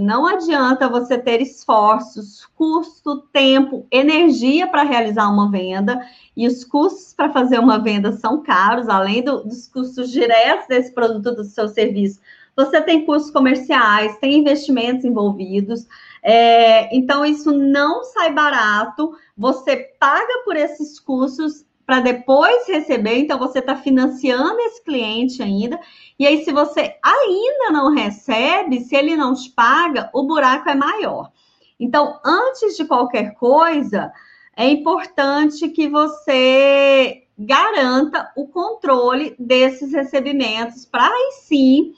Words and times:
não 0.00 0.26
adianta 0.26 0.88
você 0.88 1.18
ter 1.18 1.40
esforços, 1.40 2.46
custo, 2.56 3.18
tempo, 3.32 3.86
energia 3.90 4.66
para 4.66 4.82
realizar 4.82 5.28
uma 5.28 5.50
venda, 5.50 6.00
e 6.36 6.46
os 6.46 6.64
custos 6.64 7.12
para 7.14 7.32
fazer 7.32 7.58
uma 7.58 7.78
venda 7.78 8.12
são 8.12 8.42
caros, 8.42 8.88
além 8.88 9.22
do, 9.22 9.44
dos 9.44 9.68
custos 9.68 10.10
diretos 10.10 10.66
desse 10.66 10.92
produto, 10.92 11.34
do 11.34 11.44
seu 11.44 11.68
serviço. 11.68 12.20
Você 12.56 12.80
tem 12.80 13.06
custos 13.06 13.30
comerciais, 13.30 14.18
tem 14.18 14.38
investimentos 14.38 15.04
envolvidos, 15.04 15.86
é, 16.22 16.94
então 16.94 17.24
isso 17.24 17.52
não 17.52 18.04
sai 18.04 18.32
barato. 18.32 19.14
Você 19.36 19.76
paga 19.98 20.42
por 20.44 20.56
esses 20.56 20.98
custos 20.98 21.64
para 21.90 21.98
depois 21.98 22.68
receber, 22.68 23.18
então 23.18 23.36
você 23.36 23.58
está 23.58 23.74
financiando 23.74 24.60
esse 24.60 24.80
cliente 24.84 25.42
ainda. 25.42 25.76
E 26.16 26.24
aí, 26.24 26.44
se 26.44 26.52
você 26.52 26.94
ainda 27.02 27.72
não 27.72 27.92
recebe, 27.92 28.78
se 28.78 28.94
ele 28.94 29.16
não 29.16 29.34
te 29.34 29.50
paga, 29.50 30.08
o 30.14 30.22
buraco 30.22 30.68
é 30.68 30.74
maior. 30.76 31.32
Então, 31.80 32.20
antes 32.24 32.76
de 32.76 32.84
qualquer 32.84 33.34
coisa, 33.34 34.12
é 34.56 34.68
importante 34.68 35.68
que 35.70 35.88
você 35.88 37.24
garanta 37.36 38.30
o 38.36 38.46
controle 38.46 39.34
desses 39.36 39.92
recebimentos 39.92 40.86
para 40.86 41.08
aí 41.08 41.32
sim 41.40 41.92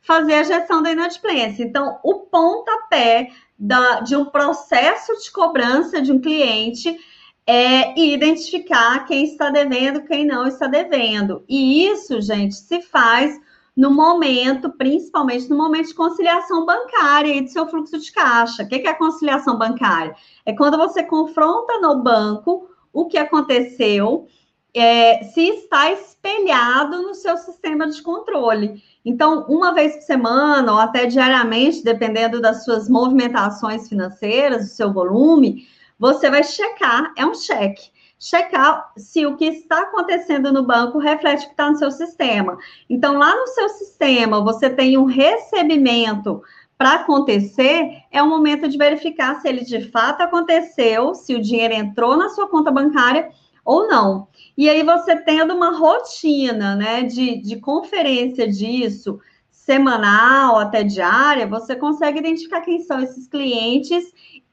fazer 0.00 0.34
a 0.34 0.42
gestão 0.42 0.82
da 0.82 0.90
inadimplência. 0.90 1.62
Então, 1.62 2.00
o 2.02 2.14
pontapé 2.14 3.30
da, 3.56 4.00
de 4.00 4.16
um 4.16 4.24
processo 4.24 5.16
de 5.22 5.30
cobrança 5.30 6.02
de 6.02 6.10
um 6.10 6.20
cliente 6.20 6.98
é, 7.46 7.98
e 7.98 8.12
identificar 8.12 9.06
quem 9.06 9.24
está 9.24 9.50
devendo, 9.50 10.02
quem 10.02 10.26
não 10.26 10.46
está 10.46 10.66
devendo. 10.66 11.44
E 11.48 11.86
isso, 11.86 12.20
gente, 12.20 12.56
se 12.56 12.82
faz 12.82 13.40
no 13.76 13.90
momento, 13.90 14.70
principalmente 14.70 15.48
no 15.48 15.56
momento 15.56 15.88
de 15.88 15.94
conciliação 15.94 16.64
bancária 16.64 17.32
e 17.34 17.42
do 17.42 17.50
seu 17.50 17.68
fluxo 17.68 17.98
de 17.98 18.10
caixa. 18.10 18.62
O 18.62 18.68
que 18.68 18.76
é 18.76 18.88
a 18.88 18.94
conciliação 18.94 19.58
bancária? 19.58 20.16
É 20.44 20.54
quando 20.54 20.78
você 20.78 21.02
confronta 21.02 21.78
no 21.78 22.02
banco 22.02 22.68
o 22.92 23.06
que 23.06 23.18
aconteceu, 23.18 24.26
é, 24.74 25.22
se 25.24 25.42
está 25.42 25.92
espelhado 25.92 27.02
no 27.02 27.14
seu 27.14 27.36
sistema 27.36 27.86
de 27.86 28.00
controle. 28.02 28.82
Então, 29.04 29.46
uma 29.48 29.72
vez 29.72 29.94
por 29.96 30.02
semana 30.02 30.72
ou 30.72 30.78
até 30.78 31.06
diariamente, 31.06 31.84
dependendo 31.84 32.40
das 32.40 32.64
suas 32.64 32.88
movimentações 32.88 33.88
financeiras, 33.88 34.64
do 34.64 34.70
seu 34.70 34.92
volume, 34.92 35.66
você 35.98 36.30
vai 36.30 36.42
checar, 36.42 37.12
é 37.16 37.24
um 37.24 37.34
cheque, 37.34 37.90
checar 38.18 38.92
se 38.96 39.26
o 39.26 39.36
que 39.36 39.46
está 39.46 39.82
acontecendo 39.82 40.52
no 40.52 40.66
banco 40.66 40.98
reflete 40.98 41.44
o 41.44 41.46
que 41.46 41.52
está 41.52 41.70
no 41.70 41.78
seu 41.78 41.90
sistema. 41.90 42.56
Então, 42.88 43.18
lá 43.18 43.34
no 43.34 43.46
seu 43.48 43.68
sistema, 43.70 44.42
você 44.42 44.70
tem 44.70 44.96
um 44.96 45.04
recebimento 45.04 46.42
para 46.78 46.94
acontecer, 46.94 48.02
é 48.10 48.22
o 48.22 48.28
momento 48.28 48.68
de 48.68 48.76
verificar 48.76 49.40
se 49.40 49.48
ele 49.48 49.64
de 49.64 49.90
fato 49.90 50.20
aconteceu, 50.20 51.14
se 51.14 51.34
o 51.34 51.40
dinheiro 51.40 51.72
entrou 51.72 52.16
na 52.16 52.28
sua 52.28 52.48
conta 52.48 52.70
bancária 52.70 53.30
ou 53.64 53.88
não. 53.88 54.28
E 54.56 54.68
aí, 54.68 54.82
você 54.82 55.16
tendo 55.16 55.54
uma 55.54 55.76
rotina 55.76 56.76
né, 56.76 57.02
de, 57.02 57.40
de 57.40 57.56
conferência 57.56 58.46
disso, 58.46 59.18
semanal 59.66 60.58
até 60.58 60.84
diária, 60.84 61.44
você 61.44 61.74
consegue 61.74 62.20
identificar 62.20 62.60
quem 62.60 62.80
são 62.80 63.00
esses 63.00 63.26
clientes 63.26 64.04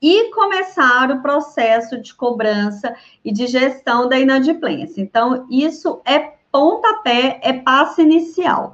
e 0.02 0.32
começar 0.32 1.12
o 1.12 1.22
processo 1.22 2.02
de 2.02 2.14
cobrança 2.16 2.96
e 3.24 3.32
de 3.32 3.46
gestão 3.46 4.10
da 4.10 4.20
inadimplência. 4.20 5.02
Então, 5.02 5.46
isso 5.52 6.02
é 6.04 6.34
pontapé, 6.52 7.40
é 7.44 7.54
passo 7.54 8.02
inicial. 8.02 8.74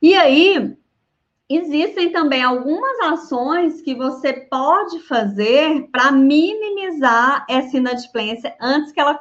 E 0.00 0.14
aí, 0.14 0.76
existem 1.50 2.12
também 2.12 2.42
algumas 2.42 3.00
ações 3.00 3.82
que 3.82 3.96
você 3.96 4.32
pode 4.32 5.00
fazer 5.00 5.88
para 5.90 6.12
minimizar 6.12 7.44
essa 7.50 7.76
inadimplência 7.76 8.54
antes 8.60 8.92
que 8.92 9.00
ela 9.00 9.20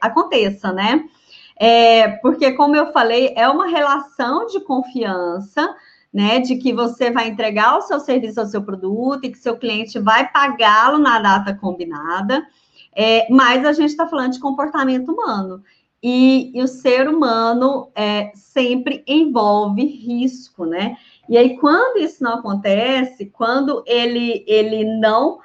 aconteça, 0.00 0.72
né? 0.72 1.04
É, 1.60 2.08
porque, 2.22 2.52
como 2.52 2.76
eu 2.76 2.92
falei, 2.92 3.34
é 3.36 3.48
uma 3.48 3.66
relação 3.66 4.46
de 4.46 4.60
confiança 4.60 5.74
né, 6.12 6.40
de 6.40 6.56
que 6.56 6.72
você 6.72 7.10
vai 7.10 7.28
entregar 7.28 7.76
o 7.76 7.82
seu 7.82 8.00
serviço, 8.00 8.40
o 8.40 8.46
seu 8.46 8.62
produto 8.62 9.24
e 9.24 9.30
que 9.30 9.38
seu 9.38 9.56
cliente 9.56 9.98
vai 9.98 10.30
pagá-lo 10.30 10.98
na 10.98 11.18
data 11.18 11.54
combinada, 11.54 12.46
é, 12.96 13.26
mas 13.30 13.64
a 13.64 13.72
gente 13.72 13.90
está 13.90 14.06
falando 14.06 14.32
de 14.32 14.40
comportamento 14.40 15.12
humano. 15.12 15.62
E, 16.02 16.52
e 16.56 16.62
o 16.62 16.68
ser 16.68 17.08
humano 17.08 17.90
é, 17.94 18.30
sempre 18.34 19.02
envolve 19.06 19.84
risco, 19.84 20.64
né? 20.64 20.96
E 21.28 21.36
aí, 21.36 21.58
quando 21.58 21.98
isso 21.98 22.22
não 22.22 22.34
acontece, 22.34 23.26
quando 23.26 23.82
ele, 23.86 24.44
ele 24.46 24.84
não 24.98 25.40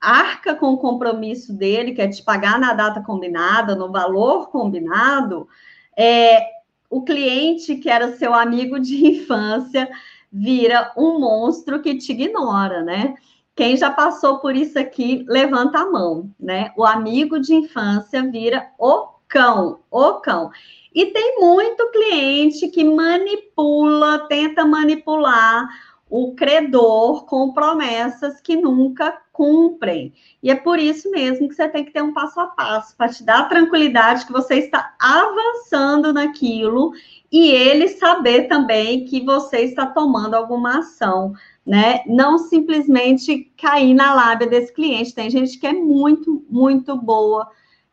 arca 0.00 0.54
com 0.54 0.72
o 0.72 0.78
compromisso 0.78 1.52
dele, 1.52 1.92
que 1.92 2.02
é 2.02 2.08
te 2.08 2.22
pagar 2.22 2.58
na 2.58 2.72
data 2.74 3.00
combinada, 3.00 3.74
no 3.74 3.90
valor 3.90 4.50
combinado, 4.50 5.48
é, 5.96 6.57
o 6.90 7.04
cliente 7.04 7.76
que 7.76 7.90
era 7.90 8.16
seu 8.16 8.34
amigo 8.34 8.78
de 8.78 9.06
infância 9.06 9.88
vira 10.32 10.92
um 10.96 11.18
monstro 11.18 11.80
que 11.80 11.96
te 11.96 12.12
ignora, 12.12 12.82
né? 12.82 13.14
Quem 13.54 13.76
já 13.76 13.90
passou 13.90 14.38
por 14.38 14.54
isso 14.54 14.78
aqui, 14.78 15.24
levanta 15.26 15.80
a 15.80 15.90
mão, 15.90 16.30
né? 16.38 16.72
O 16.76 16.84
amigo 16.84 17.40
de 17.40 17.54
infância 17.54 18.22
vira 18.30 18.70
o 18.78 19.08
cão, 19.26 19.80
o 19.90 20.14
cão. 20.14 20.50
E 20.94 21.06
tem 21.06 21.38
muito 21.40 21.90
cliente 21.90 22.68
que 22.68 22.84
manipula, 22.84 24.26
tenta 24.28 24.64
manipular 24.64 25.68
o 26.10 26.34
credor 26.34 27.26
com 27.26 27.52
promessas 27.52 28.40
que 28.40 28.56
nunca 28.56 29.16
cumprem. 29.32 30.12
E 30.42 30.50
é 30.50 30.54
por 30.54 30.78
isso 30.78 31.10
mesmo 31.10 31.48
que 31.48 31.54
você 31.54 31.68
tem 31.68 31.84
que 31.84 31.92
ter 31.92 32.02
um 32.02 32.12
passo 32.12 32.40
a 32.40 32.46
passo 32.46 32.96
para 32.96 33.12
te 33.12 33.22
dar 33.22 33.48
tranquilidade 33.48 34.26
que 34.26 34.32
você 34.32 34.56
está 34.56 34.94
avançando 34.98 36.12
naquilo 36.12 36.92
e 37.30 37.50
ele 37.50 37.88
saber 37.88 38.48
também 38.48 39.04
que 39.04 39.20
você 39.20 39.60
está 39.60 39.86
tomando 39.86 40.34
alguma 40.34 40.78
ação, 40.78 41.34
né? 41.64 42.02
Não 42.06 42.38
simplesmente 42.38 43.52
cair 43.56 43.94
na 43.94 44.14
lábia 44.14 44.46
desse 44.46 44.72
cliente. 44.72 45.14
Tem 45.14 45.28
gente 45.28 45.58
que 45.58 45.66
é 45.66 45.72
muito, 45.72 46.44
muito 46.48 46.96
boa 46.96 47.48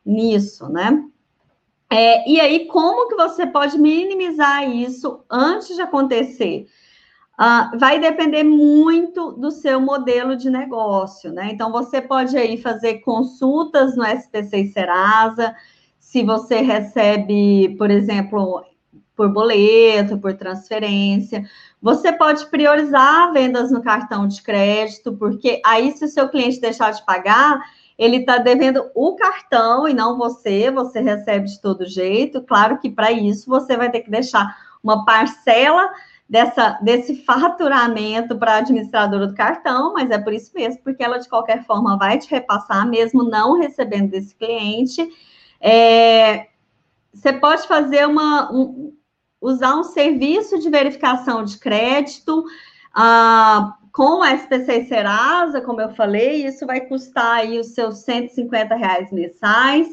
nisso, 0.06 0.70
né? 0.70 1.04
É, 1.90 2.30
e 2.30 2.40
aí, 2.40 2.66
como 2.66 3.08
que 3.08 3.16
você 3.16 3.46
pode 3.46 3.78
minimizar 3.78 4.70
isso 4.70 5.24
antes 5.30 5.76
de 5.76 5.82
acontecer? 5.82 6.68
Uh, 7.40 7.78
vai 7.78 8.00
depender 8.00 8.44
muito 8.44 9.34
do 9.34 9.52
seu 9.52 9.82
modelo 9.82 10.38
de 10.38 10.50
negócio, 10.50 11.34
né? 11.34 11.50
Então, 11.52 11.70
você 11.70 12.02
pode 12.02 12.38
aí 12.38 12.58
fazer 12.58 13.00
consultas 13.00 13.98
no 13.98 14.06
SPC 14.06 14.68
Serasa, 14.68 15.54
se 16.00 16.24
você 16.24 16.62
recebe, 16.62 17.76
por 17.78 17.92
exemplo, 17.92 18.64
por 19.16 19.28
boleto, 19.30 20.18
por 20.18 20.34
transferência. 20.34 21.44
Você 21.82 22.14
pode 22.14 22.46
priorizar 22.48 23.34
vendas 23.34 23.70
no 23.70 23.82
cartão 23.82 24.28
de 24.28 24.42
crédito, 24.42 25.12
porque 25.14 25.62
aí, 25.66 25.92
se 25.92 26.06
o 26.06 26.08
seu 26.08 26.30
cliente 26.30 26.62
deixar 26.62 26.92
de 26.92 27.06
pagar, 27.06 27.60
ele 27.98 28.18
está 28.18 28.38
devendo 28.38 28.90
o 28.96 29.16
cartão 29.16 29.88
e 29.88 29.94
não 29.94 30.18
você, 30.18 30.72
você 30.72 31.02
recebe 31.02 31.48
de 31.48 31.62
todo 31.62 31.86
jeito. 31.86 32.42
Claro 32.44 32.78
que 32.80 32.90
para 32.90 33.12
isso 33.12 33.50
você 33.50 33.76
vai 33.76 33.90
ter 33.92 34.02
que 34.02 34.10
deixar 34.10 34.56
uma 34.84 35.04
parcela 35.04 35.90
dessa, 36.30 36.80
desse 36.82 37.24
faturamento 37.24 38.38
para 38.38 38.54
a 38.54 38.58
administradora 38.58 39.28
do 39.28 39.36
cartão, 39.36 39.94
mas 39.94 40.10
é 40.10 40.18
por 40.18 40.34
isso 40.34 40.52
mesmo, 40.56 40.82
porque 40.84 41.04
ela 41.04 41.20
de 41.20 41.30
qualquer 41.30 41.64
forma 41.66 41.98
vai 41.98 42.18
te 42.18 42.30
repassar, 42.30 42.88
mesmo 42.88 43.24
não 43.24 43.58
recebendo 43.58 44.10
desse 44.10 44.36
cliente. 44.36 45.08
É, 45.62 46.48
você 47.14 47.32
pode 47.34 47.68
fazer 47.68 48.08
uma. 48.08 48.52
Um, 48.52 48.94
usar 49.42 49.76
um 49.76 49.84
serviço 49.84 50.58
de 50.58 50.70
verificação 50.72 51.44
de 51.44 51.60
crédito 51.60 52.44
ah, 52.92 53.76
com 53.92 54.22
o 54.22 54.26
SPC 54.26 54.86
Serasa, 54.86 55.62
como 55.62 55.82
eu 55.82 55.90
falei, 55.94 56.46
isso 56.46 56.66
vai 56.66 56.82
custar 56.82 57.38
aí 57.38 57.60
os 57.60 57.68
seus 57.68 58.00
150 58.00 58.76
reais 58.76 59.12
mensais. 59.12 59.88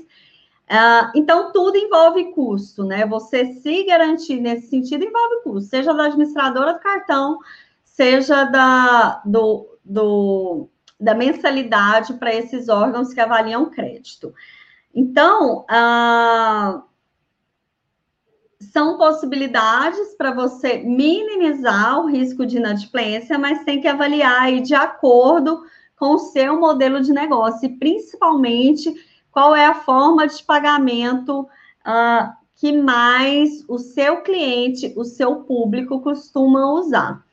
Uh, 0.73 1.13
então, 1.15 1.53
tudo 1.53 1.77
envolve 1.77 2.33
custo, 2.33 2.83
né? 2.83 3.05
Você 3.05 3.53
se 3.61 3.85
garantir 3.85 4.41
nesse 4.41 4.69
sentido 4.69 5.05
envolve 5.05 5.43
custo, 5.43 5.69
seja 5.69 5.93
da 5.93 6.07
administradora 6.07 6.73
do 6.73 6.81
cartão, 6.81 7.39
seja 7.85 8.45
da, 8.45 9.21
do, 9.27 9.79
do 9.85 10.71
da 10.99 11.15
mensalidade 11.15 12.15
para 12.15 12.35
esses 12.35 12.71
órgãos 12.71 13.13
que 13.13 13.21
avaliam 13.21 13.69
crédito. 13.69 14.33
Então, 14.95 15.67
uh, 15.71 16.83
são 18.73 18.97
possibilidades 18.97 20.15
para 20.17 20.33
você 20.33 20.79
minimizar 20.79 22.01
o 22.01 22.07
risco 22.07 22.47
de 22.47 22.57
inadimplência, 22.57 23.39
mas 23.39 23.63
tem 23.65 23.79
que 23.79 23.89
avaliar 23.89 24.41
aí 24.41 24.63
de 24.63 24.75
acordo 24.75 25.65
com 25.97 26.15
o 26.15 26.19
seu 26.19 26.59
modelo 26.59 27.03
de 27.03 27.13
negócio, 27.13 27.67
e 27.67 27.79
principalmente 27.79 29.12
qual 29.33 29.57
é 29.57 29.67
a 29.67 29.75
forma 29.75 30.29
de 30.29 30.43
pagamento 30.45 31.41
uh, 31.41 32.33
que 32.55 32.71
mais 32.71 33.65
o 33.69 33.79
seu 33.79 34.23
cliente, 34.23 34.93
o 34.97 35.05
seu 35.05 35.37
público 35.37 36.01
costuma 36.01 36.71
usar. 36.73 37.25